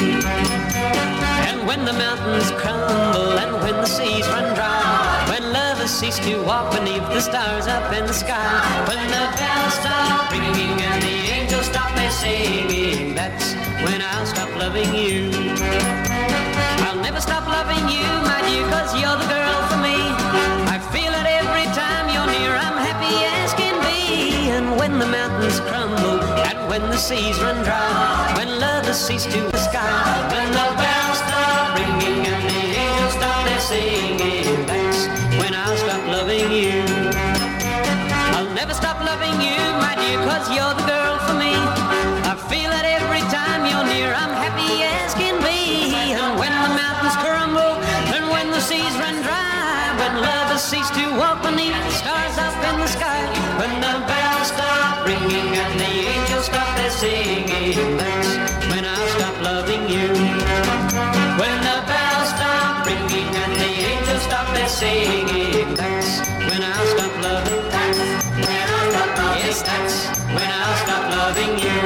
And 1.47 1.65
when 1.65 1.85
the 1.85 1.93
mountains 1.93 2.51
crumble 2.59 3.39
and 3.39 3.53
when 3.63 3.75
the 3.75 3.85
seas 3.85 4.27
run 4.27 4.53
dry, 4.53 5.25
when 5.29 5.53
lovers 5.53 5.91
cease 5.91 6.19
to 6.27 6.43
walk 6.43 6.75
beneath 6.75 7.07
the 7.15 7.21
stars 7.21 7.65
up 7.67 7.87
in 7.93 8.05
the 8.05 8.17
sky, 8.25 8.51
when 8.89 8.99
the 9.15 9.23
bells 9.39 9.75
stop 9.79 10.29
ringing 10.29 10.75
and 10.89 11.01
the 11.01 11.17
angels 11.37 11.67
stop 11.67 11.95
their 11.95 12.11
singing, 12.11 13.15
that's 13.15 13.53
when 13.85 14.01
I'll 14.01 14.25
stop 14.25 14.51
loving 14.57 14.93
you. 14.93 15.31
I'll 16.85 17.01
never 17.07 17.21
stop 17.21 17.47
loving 17.47 17.85
you, 17.95 18.07
my 18.27 18.39
dear, 18.43 18.67
cause 18.75 18.91
you're 18.99 19.19
the 19.23 19.29
girl 19.35 19.59
for 19.71 19.79
me. 19.87 19.99
I 20.75 20.77
feel 20.91 21.13
it 21.21 21.27
every 21.39 21.67
time 21.71 22.11
you're 22.13 22.31
near, 22.35 22.51
I'm 22.65 22.77
happy. 22.87 23.15
And 23.23 23.42
when 24.83 24.99
the 24.99 25.05
mountains 25.05 25.61
crumble 25.61 26.19
and 26.43 26.59
when 26.67 26.81
the 26.91 26.97
seas 26.97 27.39
run 27.39 27.55
dry, 27.63 28.33
when 28.35 28.59
lovers 28.59 28.99
cease 28.99 29.23
to 29.23 29.39
the 29.55 29.57
sky, 29.57 30.03
when 30.33 30.47
the 30.51 30.67
bells 30.75 31.19
stop 31.23 31.79
ringing 31.79 32.19
and 32.27 32.43
the 32.51 32.61
angels 32.83 33.13
stop 33.15 33.47
their 33.47 33.63
singing, 33.63 34.43
that's 34.67 35.07
when 35.39 35.55
I'll 35.55 35.77
stop 35.77 36.03
loving 36.11 36.51
you. 36.51 36.83
I'll 38.35 38.51
never 38.59 38.73
stop 38.73 38.99
loving 38.99 39.39
you, 39.39 39.61
my 39.79 39.95
dear, 39.95 40.19
cause 40.27 40.51
you're 40.51 40.75
the 40.75 40.83
girl 40.83 41.15
for 41.27 41.35
me. 41.39 41.55
I 42.27 42.35
feel 42.51 42.71
it 42.75 42.83
every 42.83 43.23
time 43.31 43.63
you're 43.63 43.87
near, 43.87 44.11
I'm 44.11 44.35
happy 44.35 44.83
as 44.83 45.15
can 45.15 45.39
be. 45.47 45.95
And 46.11 46.35
when 46.35 46.51
the 46.51 46.71
mountains 46.75 47.15
crumble, 47.23 47.79
and 48.11 48.27
when 48.35 48.51
the 48.51 48.59
seas 48.59 48.95
run 48.99 49.15
dry, 49.23 49.95
when 49.95 50.19
lovers 50.27 50.59
cease 50.61 50.91
to 50.99 51.05
walk 51.15 51.39
beneath 51.41 51.79
the 51.87 51.93
stars 52.03 52.35
up 52.35 52.55
in 52.67 52.75
the 52.83 52.91
sky, 52.91 53.23
when 53.63 53.71
the 53.79 54.22
bells 54.43 54.59
stop 54.59 55.05
ringing 55.05 55.55
and 55.55 55.79
the 55.79 55.85
angels 55.85 56.45
stop 56.45 56.75
their 56.77 56.91
singing, 56.91 57.97
that's 57.97 58.35
when 58.69 58.85
I'll 58.85 59.07
stop 59.15 59.41
loving 59.41 59.89
you. 59.89 60.07
When 61.39 61.57
the 61.67 61.79
bells 61.87 62.29
stop 62.29 62.85
ringing 62.85 63.27
and 63.43 63.53
the 63.55 63.71
angels 63.91 64.23
stop 64.23 64.53
their 64.53 64.67
singing, 64.67 65.75
that's 65.75 66.19
when 66.49 66.61
I'll 66.61 66.87
stop 66.95 67.13
loving. 67.23 67.69
That's 67.69 67.99
when 68.47 68.67
I'll 68.69 68.91
stop 68.91 69.17
loving. 69.17 69.45
Yes, 69.45 69.61
that's 69.61 69.95
when 70.35 70.49
I'll 70.51 70.77
stop 70.83 71.03
loving 71.15 71.59
you. 71.59 71.79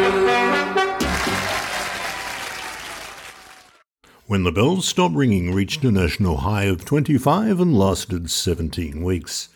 When 4.25 4.43
the 4.43 4.51
Bells 4.51 4.85
Stop 4.85 5.11
Ringing 5.13 5.53
reached 5.53 5.85
a 5.85 5.91
national 5.91 6.37
high 6.37 6.65
of 6.65 6.83
25 6.83 7.61
and 7.61 7.77
lasted 7.77 8.29
17 8.29 9.01
weeks. 9.01 9.47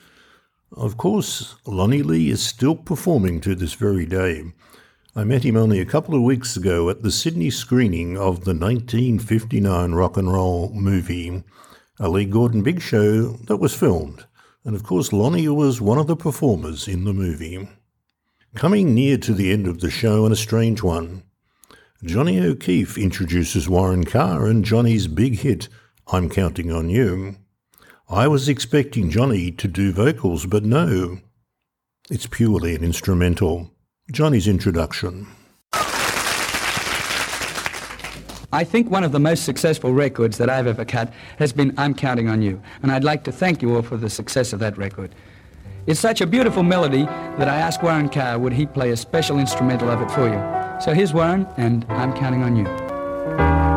Of 0.73 0.95
course, 0.95 1.55
Lonnie 1.67 2.01
Lee 2.01 2.29
is 2.29 2.41
still 2.41 2.75
performing 2.75 3.41
to 3.41 3.55
this 3.55 3.73
very 3.73 4.05
day. 4.05 4.53
I 5.13 5.25
met 5.25 5.43
him 5.43 5.57
only 5.57 5.81
a 5.81 5.85
couple 5.85 6.15
of 6.15 6.21
weeks 6.21 6.55
ago 6.55 6.89
at 6.89 7.03
the 7.03 7.11
Sydney 7.11 7.49
screening 7.49 8.17
of 8.17 8.45
the 8.45 8.53
1959 8.53 9.91
rock 9.91 10.15
and 10.15 10.31
roll 10.31 10.71
movie, 10.73 11.43
a 11.99 12.07
Lee 12.07 12.23
Gordon 12.23 12.63
Big 12.63 12.81
Show 12.81 13.33
that 13.47 13.57
was 13.57 13.75
filmed. 13.75 14.25
And 14.63 14.73
of 14.73 14.83
course, 14.83 15.11
Lonnie 15.11 15.49
was 15.49 15.81
one 15.81 15.97
of 15.97 16.07
the 16.07 16.15
performers 16.15 16.87
in 16.87 17.03
the 17.03 17.13
movie. 17.13 17.67
Coming 18.55 18.93
near 18.93 19.17
to 19.17 19.33
the 19.33 19.51
end 19.51 19.67
of 19.67 19.81
the 19.81 19.91
show 19.91 20.23
and 20.23 20.31
a 20.31 20.37
strange 20.37 20.81
one, 20.81 21.23
Johnny 22.01 22.39
O'Keefe 22.39 22.97
introduces 22.97 23.67
Warren 23.67 24.05
Carr 24.05 24.47
and 24.47 24.63
Johnny's 24.63 25.07
big 25.07 25.39
hit, 25.39 25.67
I'm 26.07 26.29
Counting 26.29 26.71
on 26.71 26.89
You. 26.89 27.35
I 28.11 28.27
was 28.27 28.49
expecting 28.49 29.09
Johnny 29.09 29.51
to 29.51 29.69
do 29.69 29.93
vocals, 29.93 30.45
but 30.45 30.65
no. 30.65 31.19
It's 32.09 32.27
purely 32.27 32.75
an 32.75 32.83
instrumental. 32.83 33.71
Johnny's 34.11 34.49
introduction. 34.49 35.27
I 38.51 38.65
think 38.65 38.91
one 38.91 39.05
of 39.05 39.13
the 39.13 39.19
most 39.19 39.45
successful 39.45 39.93
records 39.93 40.37
that 40.39 40.49
I've 40.49 40.67
ever 40.67 40.83
cut 40.83 41.13
has 41.39 41.53
been 41.53 41.73
I'm 41.77 41.93
Counting 41.93 42.27
on 42.27 42.41
You, 42.41 42.61
and 42.83 42.91
I'd 42.91 43.05
like 43.05 43.23
to 43.23 43.31
thank 43.31 43.61
you 43.61 43.73
all 43.77 43.81
for 43.81 43.95
the 43.95 44.09
success 44.09 44.51
of 44.51 44.59
that 44.59 44.77
record. 44.77 45.15
It's 45.87 46.01
such 46.01 46.19
a 46.19 46.27
beautiful 46.27 46.63
melody 46.63 47.05
that 47.05 47.47
I 47.47 47.55
asked 47.55 47.81
Warren 47.81 48.09
Carr 48.09 48.37
would 48.37 48.51
he 48.51 48.65
play 48.65 48.91
a 48.91 48.97
special 48.97 49.39
instrumental 49.39 49.89
of 49.89 50.01
it 50.01 50.11
for 50.11 50.27
you. 50.27 50.81
So 50.81 50.93
here's 50.93 51.13
Warren, 51.13 51.47
and 51.55 51.85
I'm 51.87 52.11
Counting 52.11 52.43
on 52.43 52.57
You. 52.57 53.70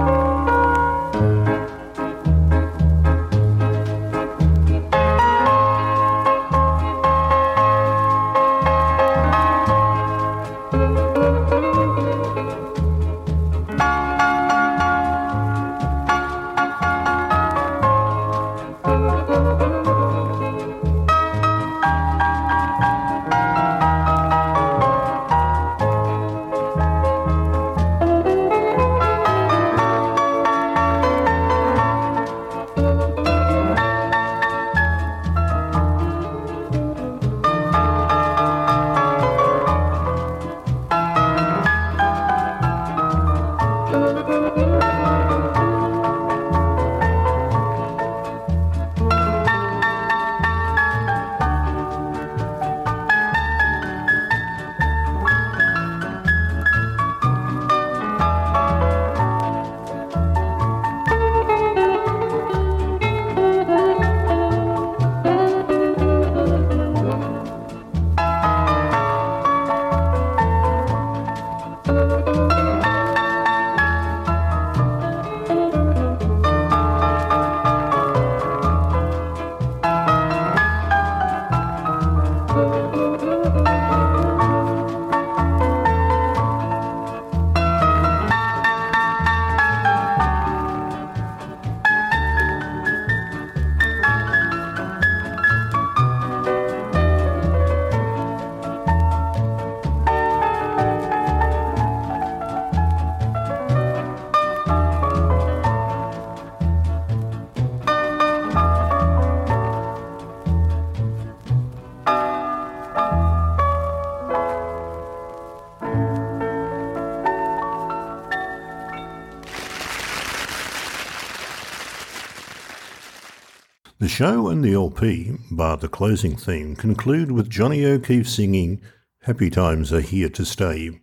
Show 124.14 124.46
and 124.46 124.62
the 124.62 124.72
LP, 124.72 125.33
bar 125.50 125.77
the 125.77 125.88
closing 125.88 126.37
theme, 126.37 126.77
conclude 126.77 127.33
with 127.33 127.50
Johnny 127.50 127.85
O'Keefe 127.85 128.29
singing 128.29 128.81
Happy 129.22 129.50
Times 129.50 129.92
Are 129.92 130.00
Here 130.00 130.29
to 130.29 130.44
Stay. 130.44 131.00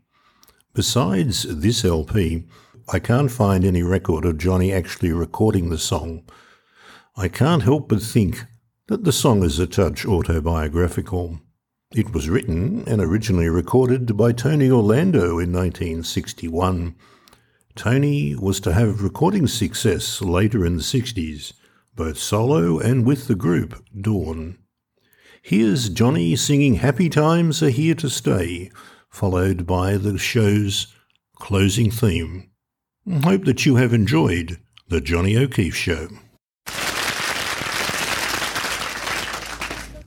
Besides 0.73 1.43
this 1.43 1.83
LP, 1.83 2.47
I 2.87 2.99
can't 2.99 3.29
find 3.29 3.65
any 3.65 3.83
record 3.83 4.23
of 4.23 4.37
Johnny 4.37 4.71
actually 4.71 5.11
recording 5.11 5.69
the 5.69 5.77
song. 5.77 6.23
I 7.17 7.27
can't 7.27 7.63
help 7.63 7.89
but 7.89 8.01
think 8.01 8.45
that 8.87 9.03
the 9.03 9.11
song 9.11 9.43
is 9.43 9.59
a 9.59 9.67
touch 9.67 10.05
autobiographical. 10.05 11.41
It 11.93 12.13
was 12.13 12.29
written 12.29 12.87
and 12.87 13.01
originally 13.01 13.49
recorded 13.49 14.15
by 14.15 14.31
Tony 14.31 14.71
Orlando 14.71 15.31
in 15.31 15.51
1961. 15.51 16.95
Tony 17.75 18.35
was 18.35 18.61
to 18.61 18.71
have 18.71 19.03
recording 19.03 19.47
success 19.47 20.21
later 20.21 20.65
in 20.65 20.77
the 20.77 20.81
60s, 20.81 21.51
both 21.95 22.17
solo 22.17 22.79
and 22.79 23.05
with 23.05 23.27
the 23.27 23.35
group 23.35 23.83
Dawn. 23.99 24.57
Here's 25.41 25.89
Johnny 25.89 26.35
singing 26.35 26.75
Happy 26.75 27.09
Times 27.09 27.63
Are 27.63 27.69
Here 27.69 27.95
to 27.95 28.09
Stay, 28.09 28.71
followed 29.09 29.65
by 29.65 29.97
the 29.97 30.17
show's 30.17 30.87
closing 31.35 31.89
theme. 31.89 32.49
Hope 33.23 33.45
that 33.45 33.65
you 33.65 33.75
have 33.75 33.93
enjoyed 33.93 34.59
The 34.87 35.01
Johnny 35.01 35.35
O'Keefe 35.35 35.75
Show. 35.75 36.07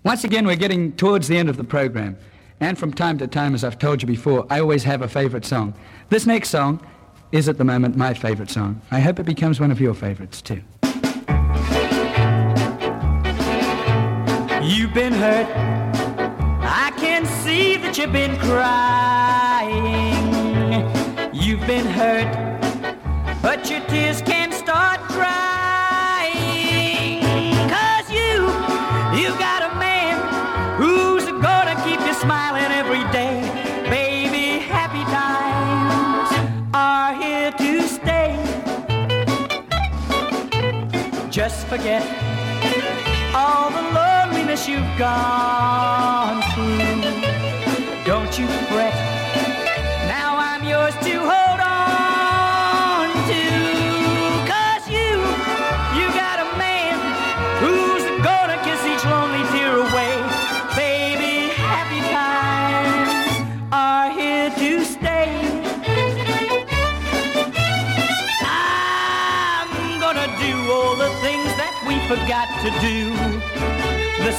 Once 0.04 0.22
again, 0.22 0.46
we're 0.46 0.54
getting 0.54 0.92
towards 0.92 1.28
the 1.28 1.36
end 1.36 1.48
of 1.48 1.56
the 1.56 1.64
program. 1.64 2.16
And 2.60 2.78
from 2.78 2.92
time 2.92 3.18
to 3.18 3.26
time, 3.26 3.54
as 3.54 3.64
I've 3.64 3.78
told 3.78 4.00
you 4.00 4.06
before, 4.06 4.46
I 4.50 4.60
always 4.60 4.84
have 4.84 5.02
a 5.02 5.08
favorite 5.08 5.44
song. 5.44 5.74
This 6.10 6.26
next 6.26 6.50
song 6.50 6.80
is 7.32 7.48
at 7.48 7.58
the 7.58 7.64
moment 7.64 7.96
my 7.96 8.14
favorite 8.14 8.50
song. 8.50 8.80
I 8.90 9.00
hope 9.00 9.18
it 9.18 9.26
becomes 9.26 9.58
one 9.58 9.72
of 9.72 9.80
your 9.80 9.94
favorites 9.94 10.40
too. 10.40 10.62
Been 14.94 15.12
hurt. 15.12 15.48
I 16.62 16.92
can 16.96 17.26
see 17.26 17.76
that 17.78 17.98
you've 17.98 18.12
been 18.12 18.38
crying. 18.38 19.74
You've 21.34 21.66
been 21.66 21.84
hurt, 21.84 22.30
but 23.42 23.68
your 23.68 23.80
tears 23.88 24.22
can't 24.22 24.54
start 24.54 25.00
drying. 25.08 26.38
Cause 27.74 28.08
you, 28.08 28.46
you 29.18 29.36
got 29.40 29.68
a 29.68 29.74
man 29.80 30.14
who's 30.78 31.24
gonna 31.42 31.74
keep 31.82 31.98
you 32.06 32.14
smiling 32.14 32.70
every 32.70 33.02
day. 33.10 33.42
Baby, 33.90 34.60
happy 34.60 35.02
times 35.10 36.30
are 36.72 37.14
here 37.20 37.50
to 37.50 37.82
stay. 37.82 38.38
Just 41.30 41.66
forget 41.66 42.33
you've 44.68 44.98
gone 44.98 46.40
through. 46.52 47.02
Don't 48.04 48.38
you 48.38 48.46
fret. 48.68 48.94
Now 50.08 50.36
I'm 50.38 50.64
yours 50.64 50.94
to 51.04 51.14
hold 51.20 51.60
on 51.60 53.08
to. 53.28 53.44
Cause 54.48 54.88
you, 54.88 55.10
you 55.98 56.06
got 56.16 56.38
a 56.40 56.48
man 56.56 56.96
who's 57.60 58.04
gonna 58.24 58.56
kiss 58.64 58.80
each 58.86 59.04
lonely 59.04 59.44
tear 59.52 59.76
away. 59.76 60.14
Baby, 60.76 61.52
happy 61.60 62.00
times 62.08 63.10
are 63.70 64.10
here 64.10 64.50
to 64.50 64.84
stay. 64.84 65.28
I'm 68.40 70.00
gonna 70.00 70.28
do 70.40 70.72
all 70.72 70.96
the 70.96 71.10
things 71.20 71.50
that 71.60 71.74
we 71.86 72.00
forgot 72.08 72.48
to 72.62 72.70
do. 72.80 73.23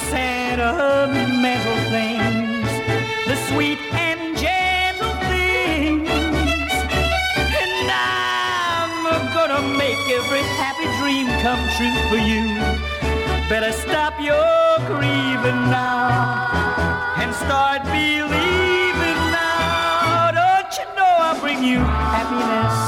Sentimental 0.09 1.77
things, 1.89 2.69
the 3.27 3.35
sweet 3.49 3.79
and 3.93 4.37
gentle 4.37 5.13
things. 5.29 6.09
And 7.63 7.91
I'm 7.91 9.33
gonna 9.33 9.61
make 9.77 9.97
every 10.19 10.43
happy 10.59 10.87
dream 10.99 11.27
come 11.41 11.61
true 11.77 11.95
for 12.09 12.17
you. 12.17 12.43
Better 13.49 13.71
stop 13.71 14.19
your 14.19 14.77
grieving 14.87 15.61
now 15.69 16.47
and 17.17 17.33
start 17.33 17.83
believing 17.85 19.21
now. 19.31 20.31
Don't 20.31 20.77
you 20.77 20.85
know 20.95 21.13
I'll 21.25 21.39
bring 21.39 21.63
you 21.63 21.79
happiness? 21.79 22.84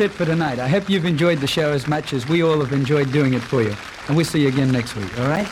That's 0.00 0.14
it 0.14 0.16
for 0.16 0.24
tonight. 0.24 0.58
I 0.58 0.66
hope 0.66 0.88
you've 0.88 1.04
enjoyed 1.04 1.40
the 1.40 1.46
show 1.46 1.72
as 1.72 1.86
much 1.86 2.14
as 2.14 2.26
we 2.26 2.42
all 2.42 2.60
have 2.60 2.72
enjoyed 2.72 3.12
doing 3.12 3.34
it 3.34 3.42
for 3.42 3.62
you. 3.62 3.74
And 4.08 4.16
we'll 4.16 4.24
see 4.24 4.40
you 4.40 4.48
again 4.48 4.72
next 4.72 4.96
week, 4.96 5.18
all 5.18 5.28
right? 5.28 5.46